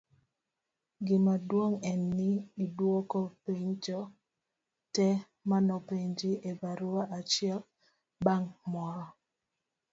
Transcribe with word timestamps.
gimaduong' 1.05 1.79
en 1.91 2.01
ni 2.17 2.31
idwoko 2.63 3.19
penjo 3.45 3.99
te 4.95 5.07
manopenji 5.49 6.31
e 6.49 6.51
barua 6.61 7.03
achiel 7.19 7.59
bang' 8.25 8.49
moro 8.71 9.05